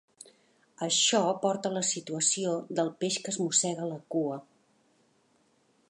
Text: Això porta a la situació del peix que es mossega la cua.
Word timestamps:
Això 0.85 1.19
porta 1.43 1.71
a 1.71 1.75
la 1.75 1.83
situació 1.89 2.55
del 2.81 2.91
peix 3.05 3.19
que 3.27 3.35
es 3.35 3.39
mossega 3.45 3.91
la 3.93 4.01
cua. 4.17 4.41